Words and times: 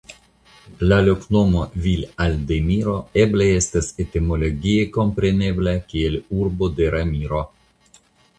La 0.91 0.95
loknomo 1.07 1.65
"Villaldemiro" 1.83 2.93
eble 3.25 3.47
estas 3.59 3.91
etimologie 4.05 4.87
komprenebla 4.97 5.75
kiel 5.93 6.19
"Urbo 6.41 6.73
de 6.81 6.91
Ramiro". 6.99 7.45